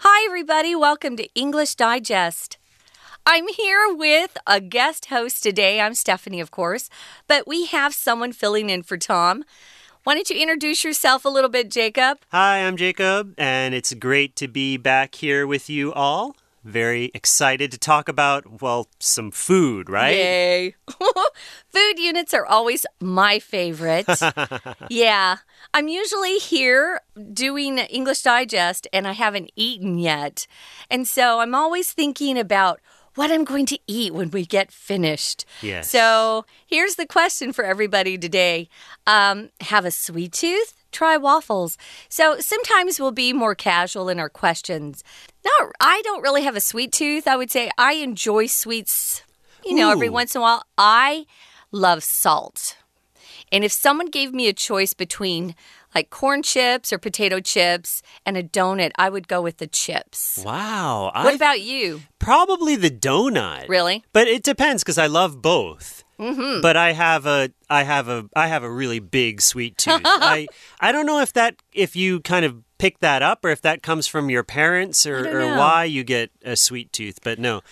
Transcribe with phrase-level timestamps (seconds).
[0.00, 0.76] Hi, everybody.
[0.76, 2.58] Welcome to English Digest.
[3.24, 5.80] I'm here with a guest host today.
[5.80, 6.90] I'm Stephanie, of course,
[7.26, 9.42] but we have someone filling in for Tom.
[10.04, 12.18] Why don't you introduce yourself a little bit, Jacob?
[12.30, 16.36] Hi, I'm Jacob, and it's great to be back here with you all.
[16.66, 20.16] Very excited to talk about, well, some food, right?
[20.16, 20.74] Yay.
[21.68, 24.08] food units are always my favorite.
[24.90, 25.36] yeah.
[25.72, 27.02] I'm usually here
[27.32, 30.48] doing English Digest, and I haven't eaten yet.
[30.90, 32.80] And so I'm always thinking about
[33.14, 35.44] what I'm going to eat when we get finished.
[35.62, 35.88] Yes.
[35.88, 38.68] So here's the question for everybody today
[39.06, 40.74] um, Have a sweet tooth?
[40.96, 41.76] Try waffles.
[42.08, 45.04] So sometimes we'll be more casual in our questions.
[45.44, 47.28] No, I don't really have a sweet tooth.
[47.28, 49.22] I would say I enjoy sweets,
[49.62, 50.62] you know, every once in a while.
[50.78, 51.26] I
[51.70, 52.78] love salt.
[53.52, 55.54] And if someone gave me a choice between
[55.94, 60.42] like corn chips or potato chips and a donut, I would go with the chips.
[60.46, 61.12] Wow.
[61.14, 62.00] What I about you?
[62.18, 63.68] probably the donut.
[63.68, 64.02] Really?
[64.14, 66.04] But it depends because I love both.
[66.18, 66.60] Mm-hmm.
[66.62, 70.00] But I have a I have a I have a really big sweet tooth.
[70.04, 70.46] I
[70.80, 73.82] I don't know if that if you kind of pick that up or if that
[73.82, 77.18] comes from your parents or, or why you get a sweet tooth.
[77.22, 77.62] But no,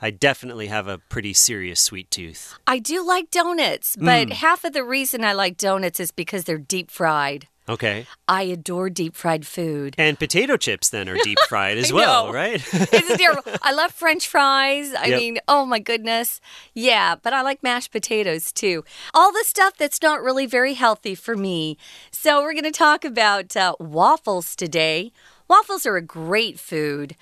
[0.00, 2.54] I definitely have a pretty serious sweet tooth.
[2.66, 6.58] I do like donuts, but half of the reason I like donuts is because they're
[6.58, 7.48] deep fried.
[7.68, 8.06] Okay.
[8.28, 9.94] I adore deep fried food.
[9.96, 12.62] And potato chips then are deep fried as well, right?
[12.72, 13.42] It's terrible.
[13.62, 14.92] I love French fries.
[14.94, 15.18] I Yep.
[15.20, 16.40] mean, oh my goodness.
[16.74, 18.84] Yeah, but I like mashed potatoes too.
[19.14, 21.78] All the stuff that's not really very healthy for me.
[22.10, 25.12] So, we're going to talk about uh, waffles today.
[25.48, 27.16] Waffles are a great food.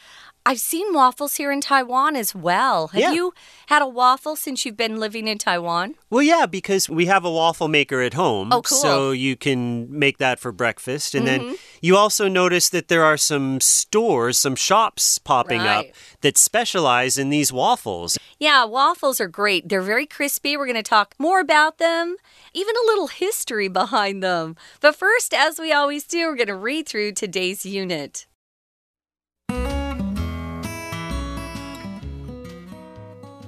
[0.44, 2.88] I've seen waffles here in Taiwan as well.
[2.88, 3.12] Have Yeah.
[3.12, 3.32] you
[3.68, 5.94] had a waffle since you've been living in Taiwan?
[6.10, 8.52] Well, yeah, because we have a waffle maker at home.
[8.52, 8.78] Oh, cool.
[8.78, 8.86] Mm-hmm.
[8.88, 11.14] So you can make that for breakfast.
[11.14, 15.86] And then you also notice that there are some stores, some shops popping up
[16.22, 18.18] that specialize in these waffles.
[18.40, 19.68] Yeah, waffles are great.
[19.68, 20.56] They're very crispy.
[20.56, 22.16] We're going to talk more about them,
[22.52, 24.56] even a little history behind them.
[24.80, 28.26] But first, as we always do, we're going to read through today's unit.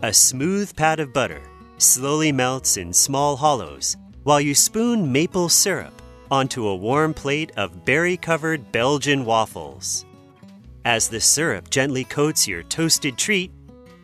[0.05, 1.41] A smooth pat of butter
[1.79, 7.87] slowly melts in small hollows while you spoon maple syrup onto a warm plate of
[7.87, 10.05] berry covered Belgian waffles.
[10.85, 13.51] As the syrup gently coats your toasted treat,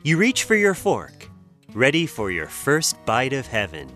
[0.03, 1.29] you reach for your fork,
[1.75, 3.95] ready for your first bite of heaven.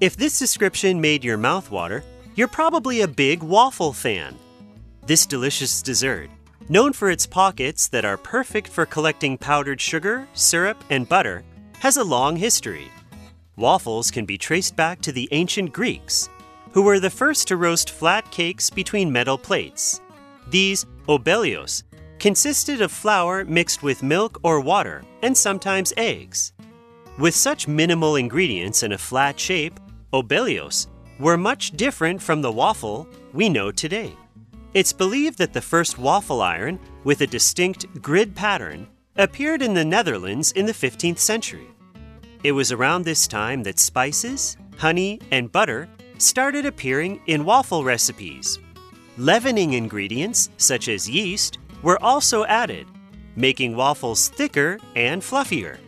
[0.00, 2.02] If this description made your mouth water,
[2.34, 4.36] you're probably a big waffle fan.
[5.06, 6.28] This delicious dessert,
[6.68, 11.44] known for its pockets that are perfect for collecting powdered sugar, syrup, and butter,
[11.80, 12.90] has a long history.
[13.56, 16.28] Waffles can be traced back to the ancient Greeks,
[16.72, 20.00] who were the first to roast flat cakes between metal plates.
[20.48, 21.82] These obelios
[22.18, 26.52] consisted of flour mixed with milk or water and sometimes eggs.
[27.18, 29.78] With such minimal ingredients and a flat shape,
[30.12, 30.88] obelios
[31.20, 34.16] were much different from the waffle we know today.
[34.74, 39.84] It's believed that the first waffle iron with a distinct grid pattern appeared in the
[39.84, 41.68] Netherlands in the 15th century.
[42.42, 48.58] It was around this time that spices, honey, and butter started appearing in waffle recipes.
[49.16, 52.88] Leavening ingredients, such as yeast, were also added,
[53.36, 55.78] making waffles thicker and fluffier.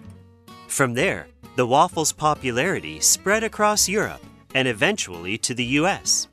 [0.69, 1.27] From there,
[1.57, 4.23] the waffle's popularity spread across Europe
[4.55, 6.29] and eventually to the US.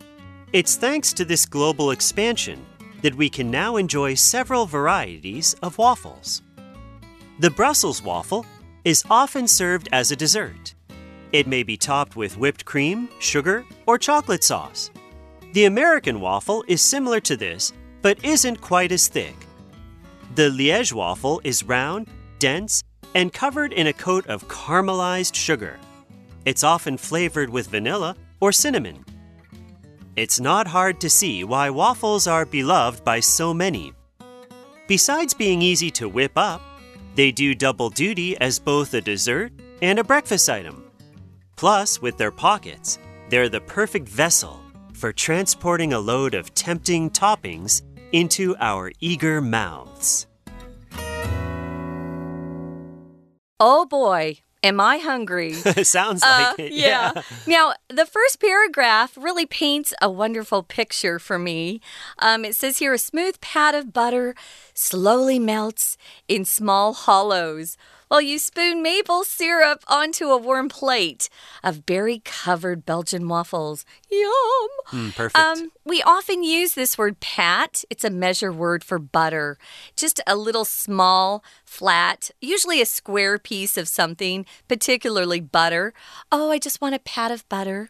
[0.54, 2.64] It's thanks to this global expansion
[3.02, 6.44] that we can now enjoy several varieties of waffles.
[7.40, 8.46] The Brussels waffle
[8.86, 10.76] is often served as a dessert.
[11.32, 14.92] It may be topped with whipped cream, sugar, or chocolate sauce.
[15.54, 19.36] The American waffle is similar to this, but isn't quite as thick.
[20.36, 22.84] The Liège waffle is round, dense,
[23.16, 25.80] and covered in a coat of caramelized sugar.
[26.46, 29.04] It's often flavored with vanilla or cinnamon.
[30.16, 33.94] It's not hard to see why waffles are beloved by so many.
[34.88, 36.62] Besides being easy to whip up,
[37.16, 39.52] they do double duty as both a dessert
[39.82, 40.92] and a breakfast item.
[41.56, 43.00] Plus, with their pockets,
[43.30, 44.62] they're the perfect vessel
[44.94, 50.28] for transporting a load of tempting toppings into our eager mouths.
[53.60, 55.54] Oh boy, am I hungry.
[55.84, 56.74] Sounds Uh, like it.
[56.74, 57.12] yeah.
[57.46, 61.82] Now, the first paragraph really paints a wonderful picture for me.
[62.20, 64.34] Um, it says here a smooth pat of butter
[64.74, 67.78] slowly melts in small hollows.
[68.14, 71.30] While you spoon maple syrup onto a warm plate
[71.64, 73.86] of berry covered Belgian waffles.
[74.08, 74.70] Yum!
[74.92, 75.36] Mm, perfect.
[75.36, 77.84] Um, we often use this word pat.
[77.90, 79.58] It's a measure word for butter.
[79.96, 85.92] Just a little small, flat, usually a square piece of something, particularly butter.
[86.32, 87.90] Oh, I just want a pat of butter.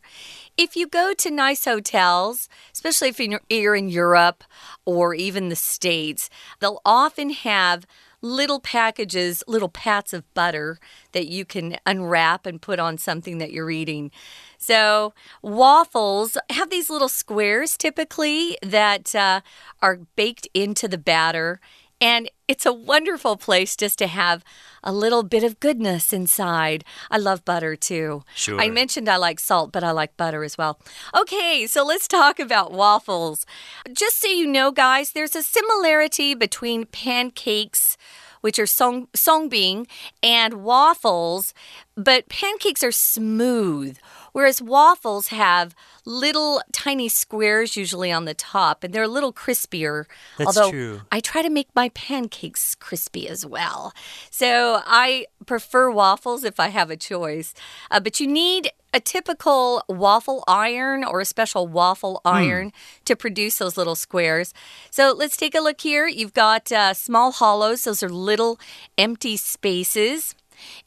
[0.55, 3.19] If you go to nice hotels, especially if
[3.49, 4.43] you're in Europe
[4.85, 6.29] or even the States,
[6.59, 7.87] they'll often have
[8.21, 10.79] little packages, little pats of butter
[11.11, 14.11] that you can unwrap and put on something that you're eating.
[14.59, 19.41] So, waffles have these little squares typically that uh,
[19.81, 21.59] are baked into the batter.
[22.03, 24.43] And it's a wonderful place just to have
[24.83, 26.83] a little bit of goodness inside.
[27.09, 28.23] I love butter too.
[28.35, 28.59] Sure.
[28.59, 30.81] I mentioned I like salt, but I like butter as well.
[31.17, 33.45] Okay, so let's talk about waffles.
[33.93, 37.95] Just so you know, guys, there's a similarity between pancakes
[38.41, 39.87] which are song songbing,
[40.21, 41.53] and waffles,
[41.95, 43.97] but pancakes are smooth,
[44.33, 45.73] whereas waffles have
[46.05, 50.05] little tiny squares usually on the top, and they're a little crispier.
[50.37, 51.01] That's although true.
[51.11, 53.93] I try to make my pancakes crispy as well.
[54.29, 57.53] So I prefer waffles if I have a choice.
[57.89, 62.29] Uh, but you need a typical waffle iron or a special waffle hmm.
[62.29, 63.05] iron mm.
[63.05, 64.53] to produce those little squares.
[64.91, 66.07] So let's take a look here.
[66.07, 68.59] You've got uh, small hollows, those are little
[68.97, 70.35] empty spaces.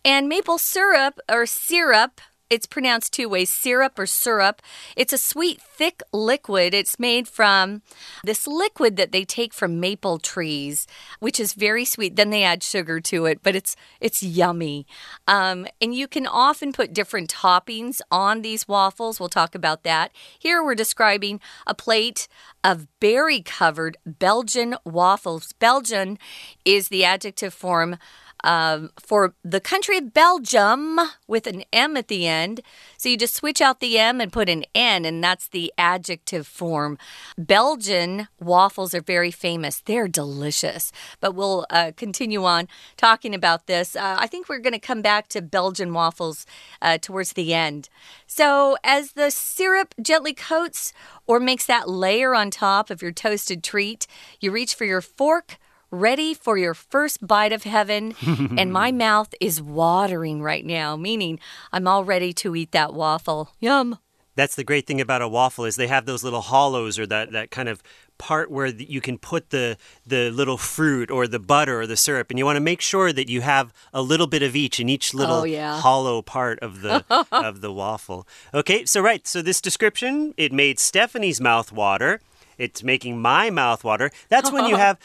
[0.05, 4.63] And maple syrup or syrup it's pronounced two ways syrup or syrup.
[4.97, 6.75] It's a sweet, thick liquid.
[6.75, 7.83] It's made from
[8.25, 10.87] this liquid that they take from maple trees,
[11.21, 12.17] which is very sweet.
[12.17, 14.87] Then they add sugar to it, but it's it's yummy.
[15.27, 19.19] Um, and you can often put different toppings on these waffles.
[19.19, 20.13] We'll talk about that.
[20.39, 22.29] Here we're describing a plate
[22.63, 25.53] of berry covered Belgian waffles.
[25.53, 26.19] Belgian
[26.65, 27.97] is the adjective form
[28.45, 32.61] um, for the country of Belgium with an M at the end.
[32.97, 36.47] So you just switch out the M and put an N, and that's the adjective
[36.47, 36.99] form.
[37.39, 39.81] Belgian waffles are very famous.
[39.81, 40.93] They're delicious.
[41.21, 43.97] But we'll uh, continue on talking about this.
[43.97, 46.47] Uh, I think we're going to come back to Belgian waffles
[46.81, 47.89] uh, towards the end.
[48.27, 50.93] So as the syrup gently coats
[51.27, 54.07] or makes that layer on top of your toasted treat,
[54.41, 55.59] you reach for your fork
[56.01, 58.15] ready for your first bite of heaven.
[58.59, 61.39] and my mouth is watering right now, meaning
[61.73, 63.51] I'm all ready to eat that waffle.
[63.61, 63.99] Yum.
[64.37, 67.33] That's the great thing about a waffle is they have those little hollows or that,
[67.33, 67.83] that kind of
[68.19, 69.77] part where you can put the
[70.07, 73.13] the little fruit or the butter or the syrup and you want to make sure
[73.13, 75.79] that you have a little bit of each in each little oh, yeah.
[75.81, 78.27] hollow part of the of the waffle.
[78.55, 82.21] Okay, so right, so this description it made Stephanie's mouth water.
[82.59, 84.11] It's making my mouth water.
[84.29, 84.99] That's when you have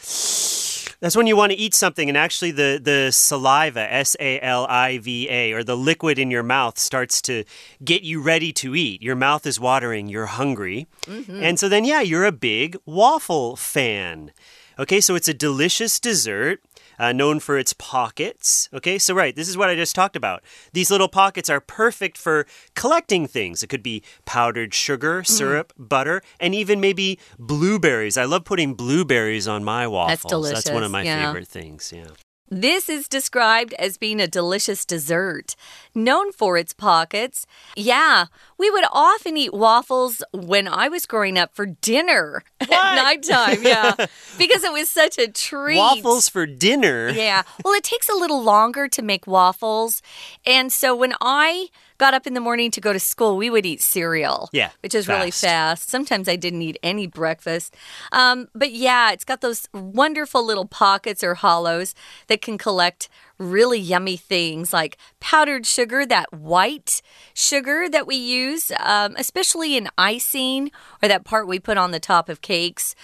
[1.02, 4.66] that's when you want to eat something and actually the, the saliva, S A L
[4.68, 7.42] I V A, or the liquid in your mouth starts to
[7.84, 9.02] get you ready to eat.
[9.02, 10.86] Your mouth is watering, you're hungry.
[11.08, 11.42] Mm -hmm.
[11.42, 14.30] And so then, yeah, you're a big waffle fan.
[14.78, 16.60] Okay, so it's a delicious dessert
[16.98, 18.68] uh, known for its pockets.
[18.72, 20.42] Okay, so right, this is what I just talked about.
[20.72, 23.62] These little pockets are perfect for collecting things.
[23.62, 25.32] It could be powdered sugar, mm-hmm.
[25.32, 25.88] syrup, mm.
[25.88, 28.16] butter, and even maybe blueberries.
[28.16, 30.20] I love putting blueberries on my waffles.
[30.20, 30.64] That's delicious.
[30.64, 31.26] That's one of my yeah.
[31.26, 31.92] favorite things.
[31.94, 32.08] Yeah.
[32.52, 35.56] This is described as being a delicious dessert,
[35.94, 37.46] known for its pockets.
[37.76, 38.26] Yeah,
[38.58, 42.72] we would often eat waffles when I was growing up for dinner what?
[42.72, 43.62] at nighttime.
[43.62, 43.94] Yeah,
[44.38, 45.78] because it was such a treat.
[45.78, 47.10] Waffles for dinner?
[47.10, 47.42] Yeah.
[47.64, 50.02] Well, it takes a little longer to make waffles.
[50.46, 51.68] And so when I
[51.98, 54.48] got up in the morning to go to school, we would eat cereal.
[54.52, 54.70] Yeah.
[54.80, 55.16] Which is fast.
[55.18, 55.88] really fast.
[55.88, 57.76] Sometimes I didn't eat any breakfast.
[58.10, 61.94] Um, but yeah, it's got those wonderful little pockets or hollows
[62.26, 63.08] that can collect
[63.38, 67.02] really yummy things like powdered sugar, that white
[67.34, 70.70] sugar that we use, um, especially in icing
[71.02, 72.94] or that part we put on the top of cakes.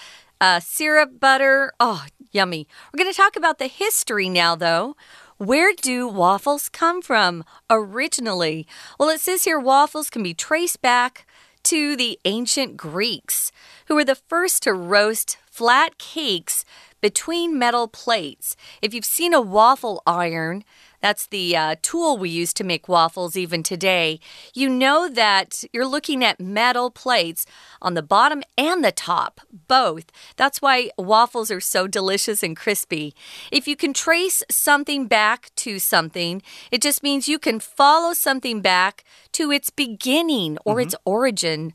[0.41, 1.73] Uh, syrup, butter.
[1.81, 2.69] Oh, yummy.
[2.93, 4.97] We're going to talk about the history now, though.
[5.37, 8.67] Where do waffles come from originally?
[8.99, 11.27] Well, it says here waffles can be traced back
[11.65, 13.53] to the ancient Greeks,
[13.87, 16.65] who were the first to roast flat cakes
[17.01, 18.57] between metal plates.
[18.83, 20.65] If you've seen a waffle iron,
[21.01, 24.21] that's the uh, tool we use to make waffles even today.
[24.55, 27.47] You know that you're looking at metal plates
[27.81, 30.07] on the bottom and the top, both.
[30.37, 33.15] That's why waffles are so delicious and crispy.
[33.53, 38.61] If you can trace something back to something, it just means you can follow something
[38.61, 40.87] back to its beginning or mm -hmm.
[40.87, 41.73] its origin.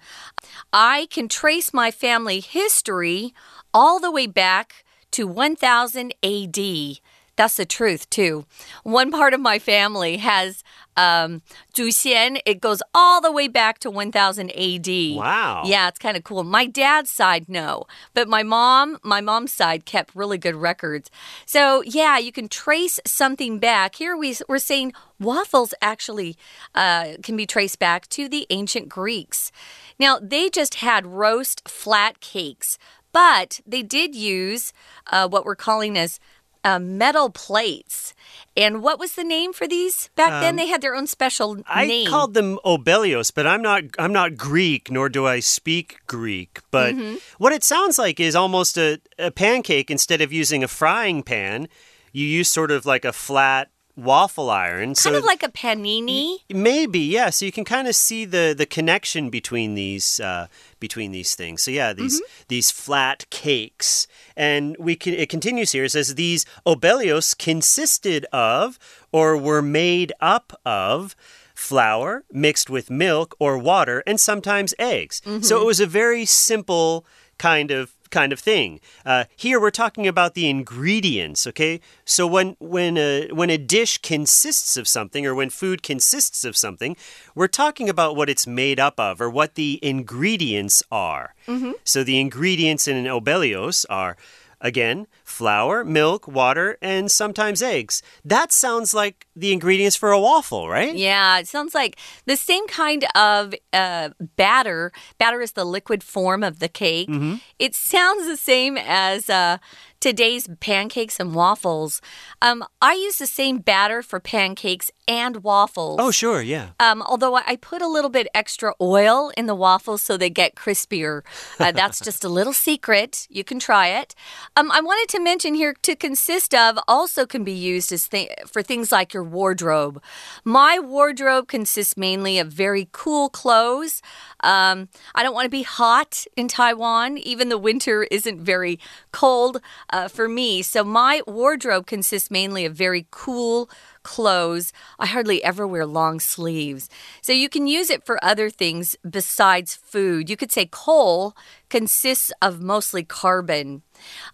[0.74, 3.34] I can trace my family history
[3.74, 7.00] all the way back to 1000 AD.
[7.36, 8.46] That's the truth, too.
[8.84, 10.64] One part of my family has
[10.96, 11.42] um,
[11.74, 12.38] 祖先.
[12.46, 15.18] It goes all the way back to 1000 AD.
[15.18, 15.64] Wow.
[15.66, 16.44] Yeah, it's kind of cool.
[16.44, 17.86] My dad's side, no.
[18.14, 21.10] But my mom, my mom's side kept really good records.
[21.46, 23.96] So, yeah, you can trace something back.
[23.96, 26.38] Here we, we're saying waffles actually
[26.76, 29.52] uh, can be traced back to the ancient Greeks.
[30.00, 32.78] Now, they just had roast flat cakes,
[33.12, 34.74] but they did use
[35.12, 36.20] uh, what we're calling as
[36.64, 38.14] uh, metal plates.
[38.56, 40.56] And what was the name for these back um, then?
[40.56, 42.08] They had their own special I name.
[42.08, 46.60] I called them obelios, but I'm not I'm not Greek, nor do I speak Greek.
[46.72, 47.20] But mm -hmm.
[47.38, 51.68] what it sounds like is almost a, a pancake instead of using a frying pan.
[52.12, 54.90] You use sort of like a flat waffle iron.
[54.90, 56.38] Kind so of like a panini.
[56.50, 57.30] Maybe, yeah.
[57.30, 60.48] So you can kind of see the the connection between these uh,
[60.80, 61.62] between these things.
[61.62, 62.48] So yeah, these mm -hmm.
[62.48, 65.14] these flat cakes, and we can.
[65.14, 65.86] It continues here.
[65.86, 68.80] It says these obelios consisted of
[69.12, 71.16] or were made up of
[71.56, 75.22] flour mixed with milk or water and sometimes eggs.
[75.26, 75.44] Mm -hmm.
[75.44, 77.06] So it was a very simple
[77.38, 78.80] kind of kind of thing.
[79.06, 81.82] Uh, here we're talking about the ingredients, okay?
[82.06, 86.56] So when when a when a dish consists of something or when food consists of
[86.56, 86.96] something,
[87.36, 91.34] we're talking about what it's made up of or what the ingredients are.
[91.48, 91.74] Mm -hmm.
[91.84, 94.16] So the ingredients in an obelios are
[94.64, 98.02] Again, flour, milk, water, and sometimes eggs.
[98.24, 100.96] That sounds like the ingredients for a waffle, right?
[100.96, 104.92] Yeah, it sounds like the same kind of uh, batter.
[105.18, 107.10] Batter is the liquid form of the cake.
[107.10, 107.40] Mm -hmm.
[107.58, 109.58] It sounds the same as uh,
[110.04, 112.02] today's pancakes and waffles.
[112.42, 115.98] Um, I use the same batter for pancakes and waffles.
[115.98, 116.72] Oh, sure, yeah.
[116.78, 120.56] Um, although I put a little bit extra oil in the waffles so they get
[120.56, 121.22] crispier.
[121.58, 123.28] Uh, that's just a little secret.
[123.30, 124.14] You can try it.
[124.58, 128.30] Um, I wanted to mention here to consist of also can be used as th
[128.46, 130.02] for things like your wardrobe.
[130.44, 134.02] My wardrobe consists mainly of very cool clothes.
[134.42, 137.18] Um, I don't want to be hot in Taiwan.
[137.18, 138.80] Even the winter isn't very
[139.12, 139.62] cold
[139.92, 140.62] uh, for me.
[140.62, 143.70] So my wardrobe consists mainly of very cool
[144.04, 144.74] clothes.
[145.00, 146.90] I hardly ever wear long sleeves.
[147.22, 150.30] So you can use it for other things besides food.
[150.30, 151.36] You could say coal
[151.70, 153.82] consists of mostly carbon.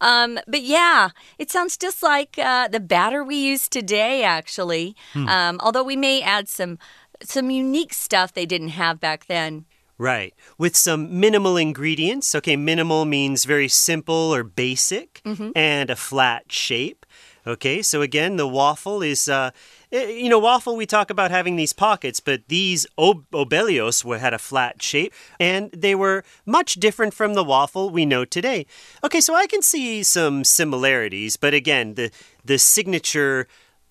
[0.01, 4.95] Um, but yeah, it sounds just like uh, the batter we use today, actually.
[5.13, 5.27] Hmm.
[5.27, 6.77] Um, although we may add some
[7.21, 9.65] some unique stuff they didn't have back then.
[9.99, 10.33] Right.
[10.57, 12.33] With some minimal ingredients.
[12.33, 15.51] Okay, minimal means very simple or basic mm -hmm.
[15.55, 17.05] and a flat shape.
[17.47, 19.51] Okay, so again, the waffle is, uh,
[19.91, 24.19] eh, you know, waffle, we talk about having these pockets, but these ob obelios were,
[24.19, 28.65] had a flat shape and they were much different from the waffle we know today.
[29.03, 32.11] Okay, so I can see some similarities, but again, the,
[32.43, 33.47] the signature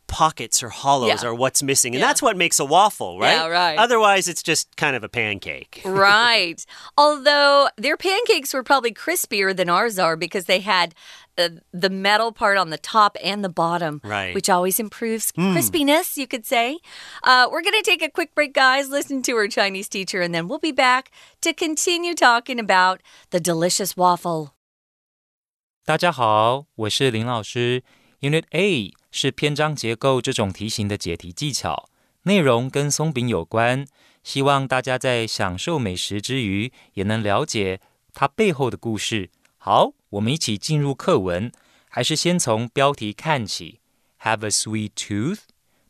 [0.09, 1.29] pockets or hollows yeah.
[1.29, 1.95] are what's missing.
[1.95, 2.09] And yeah.
[2.09, 3.33] that's what makes a waffle, right?
[3.33, 3.79] Yeah, right.
[3.79, 5.83] Otherwise, it's just kind of a pancake.
[5.85, 6.65] right.
[6.97, 10.95] Although their pancakes were probably crispier than ours are because they had
[11.38, 14.34] uh, the metal part on the top and the bottom, right.
[14.34, 15.54] which always improves mm.
[15.54, 16.80] crispiness, you could say.
[17.24, 20.34] Uh, we're going to take a quick break, guys, listen to our Chinese teacher, and
[20.34, 23.02] then we'll be back to continue talking about
[23.32, 24.52] the delicious waffle.
[25.86, 27.84] 大家好，我是林老师。
[28.22, 31.90] Unit A 是篇章结构这种题型的解题技巧，
[32.22, 33.86] 内容跟松饼有关。
[34.24, 37.82] 希望大家在享受美食之余，也能了解
[38.14, 39.30] 它背后的故事。
[39.71, 41.53] 好，我们一起进入课文，
[41.91, 43.81] 还是先从标题看起。
[44.23, 45.41] Have a sweet tooth？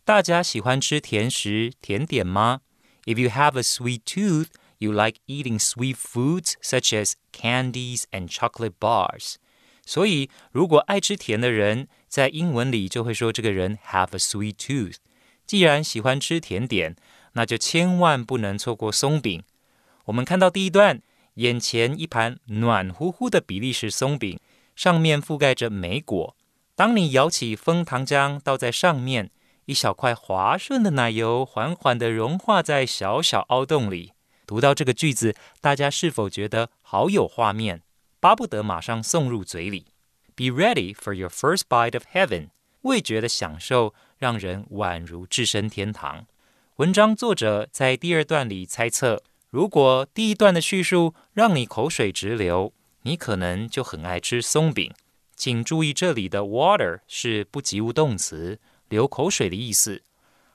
[0.05, 2.63] 大家喜欢吃甜食、甜点吗
[3.05, 8.73] ？If you have a sweet tooth, you like eating sweet foods such as candies and chocolate
[8.81, 9.37] bars.
[9.87, 14.97] 所以，如果爱吃甜的人，在英文里就会说这个人 have a sweet tooth。
[15.47, 16.97] 既然喜欢吃甜点，
[17.35, 19.45] 那就千万不能错过松饼。
[20.07, 21.01] 我们看到第一段，
[21.39, 24.41] 眼前一盘暖乎乎的比利时松饼，
[24.75, 26.37] 上面覆盖着莓果。
[26.75, 29.31] 当你舀起枫糖浆倒在上面，
[29.67, 34.15] 一小块滑顺的奶油缓缓地融化在小小凹洞里。
[34.47, 37.83] 读到这个句子，大家是否觉得好有画面？
[38.19, 39.87] 巴不得马上送入嘴里。
[40.35, 42.49] Be ready for your first bite of heaven。
[42.83, 46.27] 味觉的享受让人宛如置身天堂。
[46.77, 54.94] 文章作者在第二段里猜测，如果第一段的叙述让你口水直流，你可能就很爱吃松饼。
[55.36, 60.04] 请注意，这里的 water 是不及物动词，流口水的意思。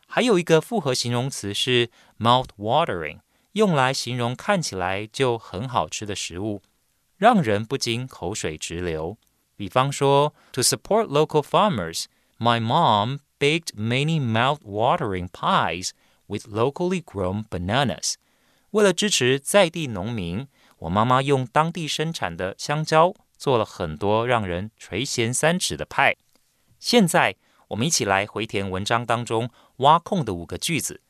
[0.07, 3.19] 还有一个复合形容词是 mouth watering，
[3.53, 6.63] 用来形容看起来就很好吃的食物。
[7.17, 9.19] 让人不禁口水直流。
[9.57, 12.05] 比方说，to support local farmers,
[12.41, 15.93] My mom baked many mouth-watering pies
[16.29, 18.15] with locally grown bananas.
[18.74, 20.48] 为了支持在地农民，
[20.80, 26.16] 我妈妈用当地生产的香蕉做了很多让人垂涎三尺的派。
[26.80, 27.36] 现在，
[27.68, 31.02] 我们一起来回填文章当中挖空的五个句子。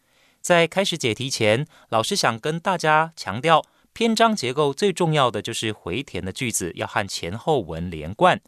[0.41, 8.41] 在开始解题前，老师想跟大家强调，篇章结构最重要的就是回填的句子要和前后文连贯，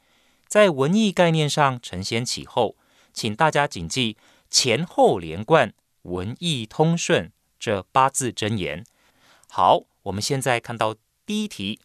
[0.49, 2.75] 在文意概念上承先启后，
[3.13, 4.17] 请大家谨记
[4.49, 8.83] 前后连贯、文意通顺这八字真言。
[9.54, 10.94] 好，我们现在看到
[11.26, 11.80] 第一题，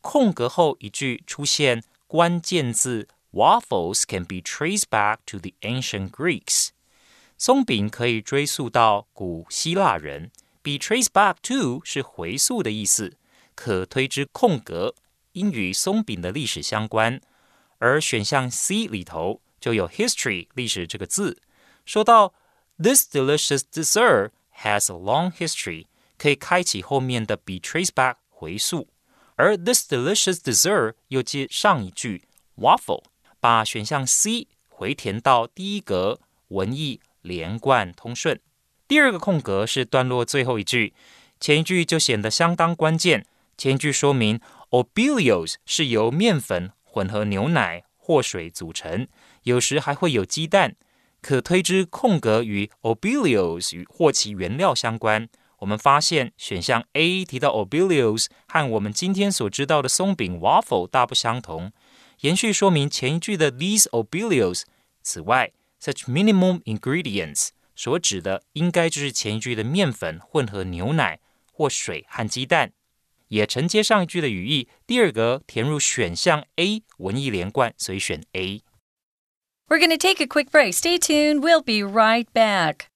[0.00, 6.68] 空格后一句出现关键字 “waffles can be traced back to the ancient Greeks”。
[7.36, 10.30] 松饼可以追溯到古希腊人，
[10.62, 13.16] be traced back to 是回溯的意思，
[13.54, 14.94] 可推知空格
[15.32, 17.20] 应与松饼的历史相关。
[17.78, 21.40] 而选项 C 里头就有 history 历史这个字，
[21.86, 22.34] 说到
[22.76, 24.30] This delicious dessert
[24.62, 25.86] has a long history。
[26.23, 28.87] 可以开启后面的 be traced back 回溯，
[29.35, 32.23] 而 this delicious dessert 又接上一句
[32.55, 33.03] waffle，
[33.41, 38.39] 把选项 C 回填到第一格，文意连贯通顺。
[38.87, 40.93] 第二个空格是段落最后一句，
[41.41, 43.25] 前一句就显得相当关键。
[43.57, 44.39] 前一句说明
[44.69, 49.09] obilios 是由面粉混合牛奶或水组成，
[49.43, 50.77] 有时还会有鸡蛋，
[51.21, 55.27] 可推知空格与 obilios 与或其原料相关。
[55.63, 61.71] 我们发现选项 A 提到 Obelios 和我们今天所知道的松饼 waffle 大不相同，
[62.19, 64.63] 延续说明前一句的 these Obelios。
[65.01, 71.19] 此外，such minimum ingredients 所指的应该就是前一句的面粉混合牛奶
[71.53, 72.73] 或水和鸡蛋。
[73.29, 78.61] 也承接上一句的语义，第二格填入选项 A，文意连贯，所以选 A。
[79.69, 80.73] We're going to take a quick break.
[80.73, 81.39] Stay tuned.
[81.39, 82.87] We'll be right back.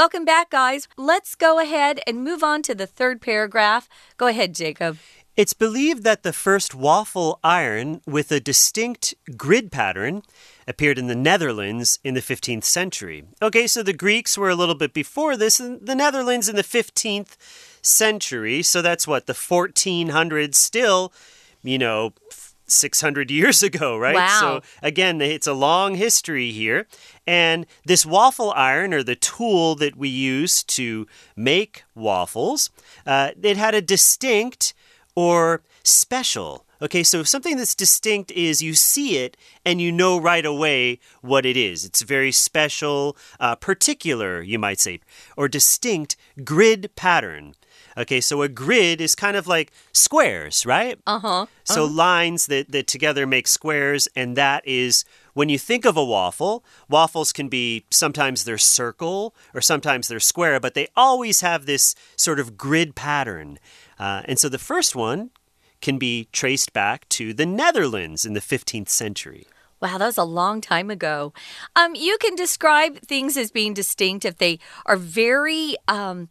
[0.00, 0.88] Welcome back, guys.
[0.96, 3.86] Let's go ahead and move on to the third paragraph.
[4.16, 4.96] Go ahead, Jacob.
[5.36, 10.22] It's believed that the first waffle iron with a distinct grid pattern
[10.66, 13.24] appeared in the Netherlands in the 15th century.
[13.42, 16.62] Okay, so the Greeks were a little bit before this, and the Netherlands in the
[16.62, 17.36] 15th
[17.82, 18.62] century.
[18.62, 21.12] So that's what, the 1400s, still,
[21.62, 22.14] you know,
[22.70, 24.14] 600 years ago, right?
[24.14, 24.40] Wow.
[24.40, 26.86] So, again, it's a long history here.
[27.26, 31.06] And this waffle iron, or the tool that we use to
[31.36, 32.70] make waffles,
[33.06, 34.74] uh, it had a distinct
[35.14, 36.66] or special.
[36.82, 41.44] Okay, so something that's distinct is you see it and you know right away what
[41.44, 41.84] it is.
[41.84, 45.00] It's very special, uh, particular, you might say,
[45.36, 47.54] or distinct grid pattern.
[48.00, 50.98] Okay, so a grid is kind of like squares, right?
[51.06, 51.46] Uh huh.
[51.64, 56.04] So lines that, that together make squares, and that is when you think of a
[56.04, 61.66] waffle, waffles can be sometimes they're circle or sometimes they're square, but they always have
[61.66, 63.58] this sort of grid pattern.
[63.98, 65.30] Uh, and so the first one
[65.82, 69.46] can be traced back to the Netherlands in the 15th century.
[69.80, 71.32] Wow, that was a long time ago.
[71.74, 76.28] Um, you can describe things as being distinct if they are very, um,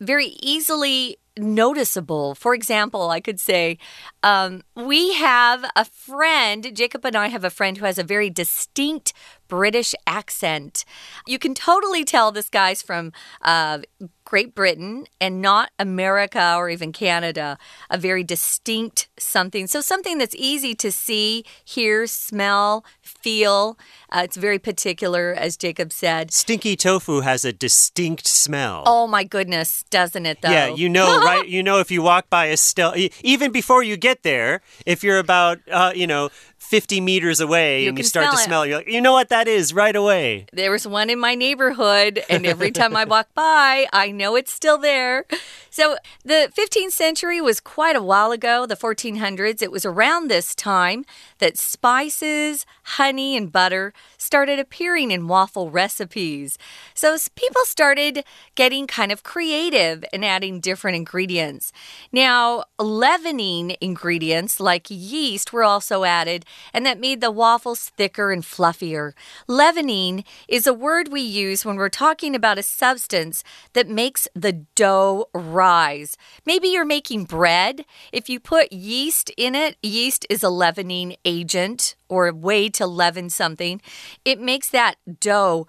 [0.00, 2.34] very easily noticeable.
[2.34, 3.78] For example, I could say,
[4.22, 8.30] um, we have a friend, Jacob and I have a friend who has a very
[8.30, 9.12] distinct
[9.48, 10.84] British accent.
[11.26, 13.80] You can totally tell this guy's from uh,
[14.24, 17.58] Great Britain and not America or even Canada.
[17.90, 19.66] A very distinct something.
[19.66, 23.76] So, something that's easy to see, hear, smell, feel.
[24.08, 26.32] Uh, it's very particular, as Jacob said.
[26.32, 28.84] Stinky tofu has a distinct smell.
[28.86, 30.50] Oh my goodness, doesn't it though?
[30.50, 31.40] Yeah, you know, right?
[31.50, 35.18] You know, if you walk by a still, even before you get there, if you're
[35.18, 36.30] about, uh, you know,
[36.70, 38.44] 50 meters away You and you start smell to it.
[38.44, 40.46] smell, you're like, you know what that is right away.
[40.52, 44.52] There was one in my neighborhood, and every time I walk by, I know it's
[44.52, 45.24] still there.
[45.70, 49.62] So, the 15th century was quite a while ago, the 1400s.
[49.62, 51.04] It was around this time
[51.38, 56.56] that spices, honey, and butter started appearing in waffle recipes.
[56.94, 61.72] So, people started getting kind of creative and adding different ingredients.
[62.12, 68.42] Now, leavening ingredients like yeast were also added and that made the waffles thicker and
[68.42, 69.12] fluffier.
[69.46, 73.42] Leavening is a word we use when we're talking about a substance
[73.72, 76.16] that makes the dough rise.
[76.44, 77.84] Maybe you're making bread.
[78.12, 82.86] If you put yeast in it, yeast is a leavening agent or a way to
[82.86, 83.80] leaven something.
[84.24, 85.66] It makes that dough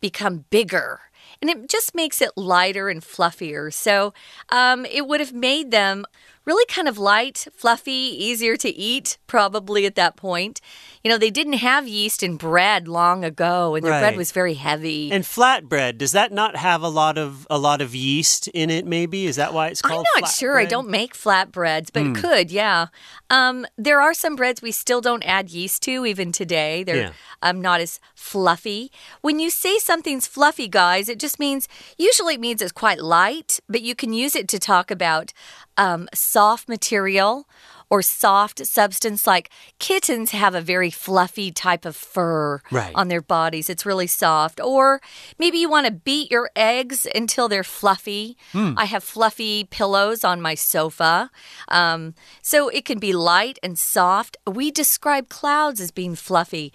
[0.00, 1.00] become bigger
[1.40, 3.72] and it just makes it lighter and fluffier.
[3.72, 4.12] So
[4.48, 6.04] um, it would have made them
[6.48, 10.60] really kind of light, fluffy, easier to eat, probably at that point.
[11.04, 14.00] You know, they didn't have yeast in bread long ago, and their Right.
[14.00, 15.12] bread was very heavy.
[15.12, 18.86] And flatbread, does that not have a lot of a lot of yeast in it?
[18.86, 20.06] Maybe is that why it's called?
[20.16, 20.58] I'm not sure.
[20.58, 22.86] I don't make flatbreads, but it could, yeah.
[23.30, 26.82] Um, there are some breads we still don't add yeast to even today.
[26.82, 27.12] They're Yeah.
[27.42, 28.90] um, not as fluffy.
[29.20, 33.60] When you say something's fluffy, guys, it just means usually it means it's quite light,
[33.68, 35.32] but you can use it to talk about
[35.78, 37.48] um, soft material
[37.90, 39.26] or soft substance.
[39.26, 42.92] Like kittens have a very fluffy type of fur Right.
[42.94, 43.70] on their bodies.
[43.70, 44.60] It's really soft.
[44.60, 45.00] Or
[45.38, 48.36] maybe you want to beat your eggs until they're fluffy.
[48.52, 51.30] I have fluffy pillows on my sofa.
[51.68, 54.36] Um, so it can be light and soft.
[54.46, 56.74] We describe clouds as being fluffy.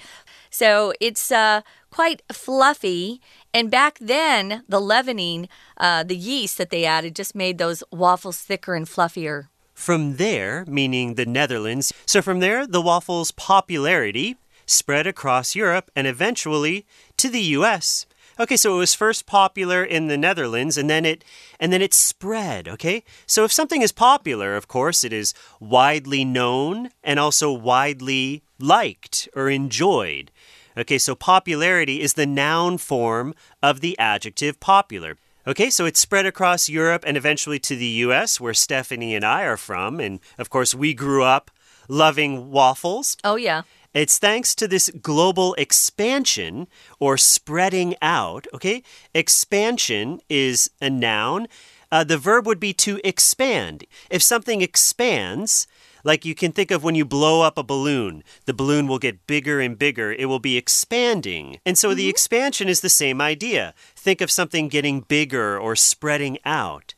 [0.49, 1.61] So it's uh,
[1.91, 3.21] quite fluffy.
[3.53, 8.39] And back then, the leavening, uh, the yeast that they added, just made those waffles
[8.39, 9.49] thicker and fluffier.
[9.75, 16.07] From there, meaning the Netherlands, so from there, the waffle's popularity spread across Europe and
[16.07, 16.85] eventually
[17.17, 18.05] to the US.
[18.39, 21.23] Okay, so it was first popular in the Netherlands and then it
[21.59, 23.03] and then it spread, okay?
[23.27, 29.29] So if something is popular, of course, it is widely known and also widely liked
[29.35, 30.31] or enjoyed.
[30.77, 35.17] Okay, so popularity is the noun form of the adjective popular.
[35.45, 39.43] Okay, so it spread across Europe and eventually to the US, where Stephanie and I
[39.43, 39.99] are from.
[39.99, 41.51] And of course, we grew up
[41.87, 43.17] loving waffles.
[43.23, 43.63] Oh, yeah.
[43.93, 46.67] It's thanks to this global expansion
[46.99, 48.47] or spreading out.
[48.53, 48.83] Okay,
[49.13, 51.47] expansion is a noun.
[51.91, 53.83] Uh, the verb would be to expand.
[54.09, 55.67] If something expands,
[56.03, 59.25] like you can think of when you blow up a balloon, the balloon will get
[59.27, 60.11] bigger and bigger.
[60.11, 61.59] It will be expanding.
[61.65, 62.09] And so the mm-hmm.
[62.09, 63.73] expansion is the same idea.
[63.95, 66.93] Think of something getting bigger or spreading out.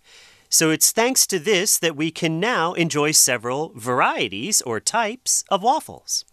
[0.49, 5.61] So it's thanks to this that we can now enjoy several varieties or types of
[5.61, 6.23] waffles.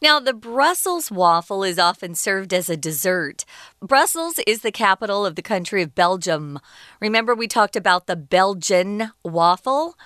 [0.00, 3.44] Now, the Brussels waffle is often served as a dessert.
[3.80, 6.60] Brussels is the capital of the country of Belgium.
[7.00, 9.96] Remember, we talked about the Belgian waffle?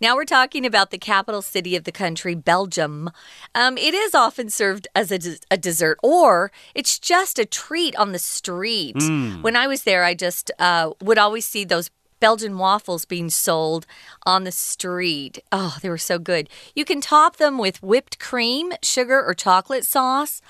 [0.00, 3.10] Now we're talking about the capital city of the country, Belgium.
[3.54, 7.96] Um, it is often served as a, des- a dessert, or it's just a treat
[7.96, 8.96] on the street.
[9.42, 13.86] When I was there, I just uh, would always see those Belgian waffles being sold
[14.24, 15.38] on the street.
[15.52, 16.48] Oh, they were so good.
[16.74, 20.40] You can top them with whipped cream, sugar, or chocolate sauce.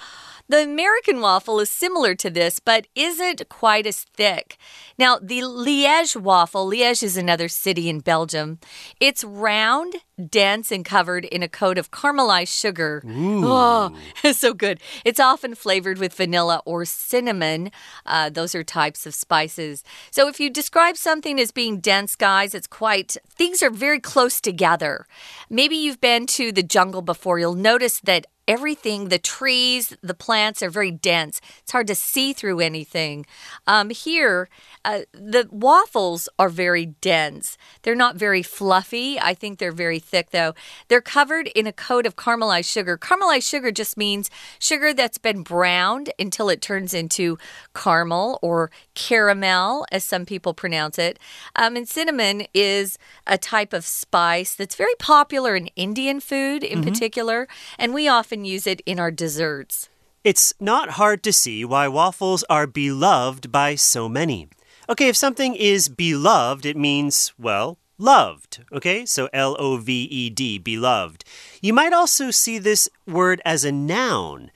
[0.48, 4.56] The American waffle is similar to this, but isn't quite as thick.
[4.96, 8.61] Now, the Liège waffle, Liège is another city in Belgium.
[9.00, 9.96] It's round,
[10.29, 13.02] dense, and covered in a coat of caramelized sugar.
[13.07, 13.96] Oh,
[14.33, 14.81] so good.
[15.05, 17.70] It's often flavored with vanilla or cinnamon.
[18.05, 19.85] Uh, those are types of spices.
[20.11, 24.40] So, if you describe something as being dense, guys, it's quite, things are very close
[24.40, 25.07] together.
[25.50, 27.38] Maybe you've been to the jungle before.
[27.38, 31.40] You'll notice that everything, the trees, the plants are very dense.
[31.59, 33.26] It's hard to see through anything.
[33.66, 34.48] Um, here,
[34.85, 37.59] uh, the waffles are very dense.
[37.83, 39.18] They're not very fluffy.
[39.18, 40.55] I think they're very thick, though.
[40.88, 42.97] They're covered in a coat of caramelized sugar.
[42.97, 47.38] Caramelized sugar just means sugar that's been browned until it turns into
[47.75, 51.19] caramel or caramel, as some people pronounce it.
[51.55, 56.83] Um, and cinnamon is a type of spice that's very popular in Indian food in
[56.83, 59.88] particular, and we often use it in our desserts.
[60.25, 64.49] It's not hard to see why waffles are beloved by so many.
[64.88, 68.64] Okay, if something is beloved, it means, well, loved.
[68.72, 71.24] Okay, so L O V E D, beloved.
[71.61, 74.50] You might also see this word as a noun.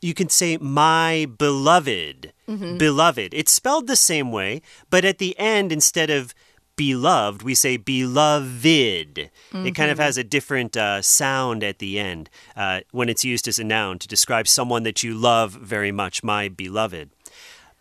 [0.00, 2.32] You can say, my beloved.
[2.78, 3.32] Beloved.
[3.32, 6.34] It's spelled the same way, but at the end, instead of
[6.76, 9.30] beloved, we say beloved.
[9.52, 13.48] It kind of has a different uh, sound at the end uh, when it's used
[13.48, 17.10] as a noun to describe someone that you love very much, my beloved.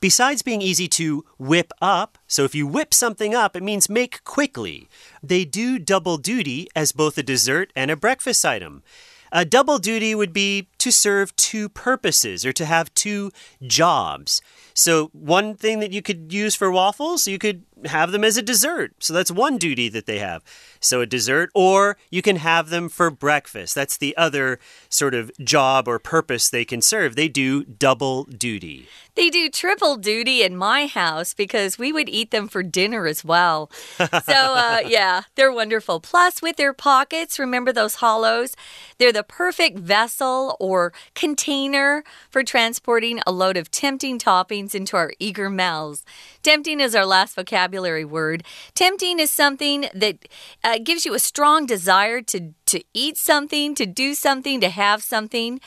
[0.03, 4.21] Besides being easy to whip up, so if you whip something up, it means make
[4.25, 4.89] quickly.
[5.23, 8.83] They do double duty as both a dessert and a breakfast item.
[9.31, 13.31] A double duty would be to serve two purposes or to have two
[13.65, 14.41] jobs.
[14.73, 18.41] So, one thing that you could use for waffles, you could have them as a
[18.41, 18.91] dessert.
[18.99, 20.43] So, that's one duty that they have.
[20.83, 23.75] So, a dessert, or you can have them for breakfast.
[23.75, 27.15] That's the other sort of job or purpose they can serve.
[27.15, 28.87] They do double duty.
[29.15, 33.23] They do triple duty in my house because we would eat them for dinner as
[33.23, 33.69] well.
[33.97, 35.99] so, uh, yeah, they're wonderful.
[35.99, 38.55] Plus, with their pockets, remember those hollows?
[38.97, 45.13] They're the perfect vessel or container for transporting a load of tempting toppings into our
[45.19, 46.03] eager mouths.
[46.41, 48.43] Tempting is our last vocabulary word.
[48.73, 50.17] Tempting is something that
[50.63, 55.03] uh, gives you a strong desire to, to eat something, to do something, to have
[55.03, 55.59] something.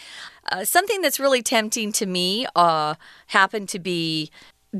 [0.50, 2.94] Uh, something that's really tempting to me uh,
[3.28, 4.30] happened to be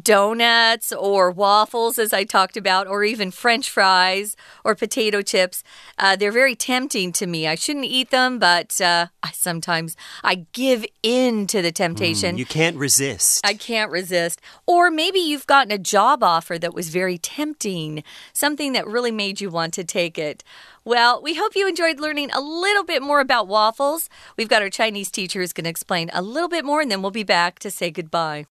[0.03, 5.63] donuts or waffles, as I talked about, or even french fries or potato chips.
[5.99, 7.47] Uh, they're very tempting to me.
[7.47, 12.37] I shouldn't eat them, but uh, I sometimes I give in to the temptation.
[12.37, 13.45] Mm, you can't resist.
[13.45, 14.41] I can't resist.
[14.67, 19.41] Or maybe you've gotten a job offer that was very tempting, something that really made
[19.41, 20.45] you want to take it.
[20.85, 24.09] Well, we hope you enjoyed learning a little bit more about waffles.
[24.37, 27.03] We've got our Chinese teacher who's going to explain a little bit more, and then
[27.03, 28.47] we'll be back to say goodbye.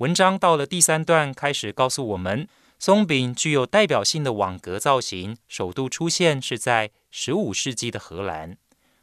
[0.00, 8.56] 文章到了第三段，开始告诉我们，松饼具有代表性的网格造型，首度出现是在十五世纪的荷兰。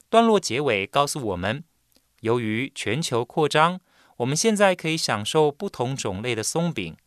[0.10, 1.64] 段落结尾告诉我们，
[2.22, 3.80] 由于全球扩张，
[4.18, 6.98] 我们现在可以享受不同种类的松饼。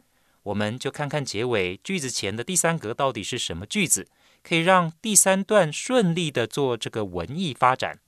[0.45, 4.07] 我们就看看结尾句子前的第三格到底是什么句子，
[4.45, 7.99] 可以让第三段顺利的做这个文艺发展。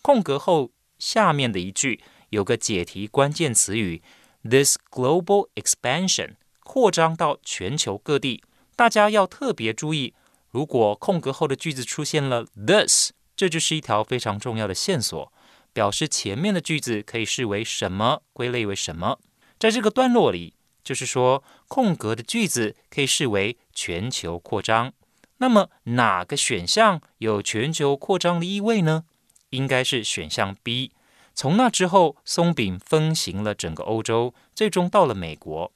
[0.00, 4.00] 空格后下面的一句有个解题关键词语。
[4.42, 8.42] This global expansion 扩张到全球各地，
[8.76, 10.14] 大家要特别注意。
[10.50, 15.32] 如果空格后的句子出现了 this，这就是一条非常重要的线索，
[15.72, 19.18] 表示前面的句子可以视为什么，归类为什么。
[19.58, 24.92] 在这个段落里，就是说空格的句子可以视为全球扩张。
[25.38, 29.04] 那么哪个选项有全球扩张的意味呢？
[29.50, 30.92] 应该是选项 B。
[31.38, 35.72] 从那之后，松饼风行了整个欧洲，最终到了美国。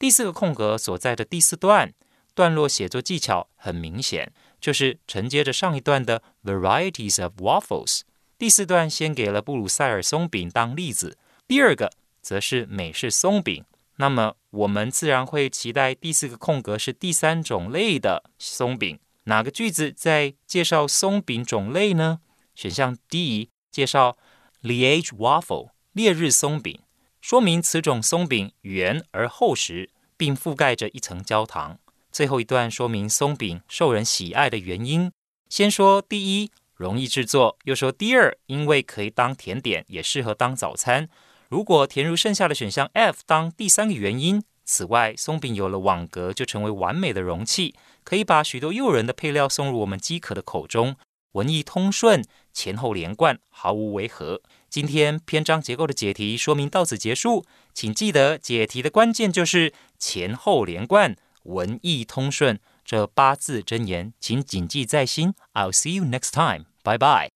[0.00, 1.94] 第四个空格所在的第四段
[2.34, 8.00] 段落写作技巧很明显，就是承接着上一段的 varieties of waffles。
[8.36, 11.16] 第四段先给了布鲁塞尔松饼当例子，
[11.46, 13.64] 第二个则是美式松饼。
[13.98, 18.98] 那么我们自然会期待第四个空格是第三种类的松饼。
[19.26, 22.18] 哪个句子在介绍松饼种类呢？
[22.56, 24.18] 选项 D 介绍。
[24.62, 26.80] Liege waffle 烈日松饼，
[27.20, 31.78] 说明此种松饼圆而厚实，并覆盖着一层焦糖。
[32.10, 35.12] 最后一段说明松饼受人喜爱的原因。
[35.48, 41.08] 先说第一，容易制作；又说第二，因为可以当甜点，也适合当早餐。
[41.48, 44.42] 如果填入剩下的选项 F 当第三个原因。
[44.68, 50.96] 此外，松饼有了网格，就成为完美的容器，可以把许多诱人的配料送入我们饥渴的口中。
[51.32, 52.24] 文艺通顺，
[52.55, 54.41] 前后连贯，毫无违和。
[54.69, 65.33] 今天篇章结构的解题说明到此结束，请记得解题的关键就是前后连贯、文艺通顺这八字真言，请谨记在心。
[65.53, 66.65] I'll see you next time.
[66.83, 67.29] Bye bye.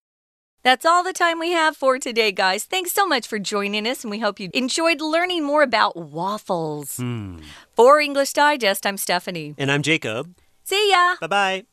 [0.63, 2.65] That's all the time we have for today, guys.
[2.65, 6.97] Thanks so much for joining us, and we hope you enjoyed learning more about waffles.
[6.97, 7.37] Hmm.
[7.75, 9.53] For English Digest, I'm Stephanie.
[9.59, 10.33] And I'm Jacob.
[10.63, 11.17] See ya.
[11.21, 11.68] Bye bye.